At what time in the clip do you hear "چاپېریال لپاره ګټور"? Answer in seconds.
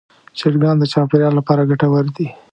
0.93-2.05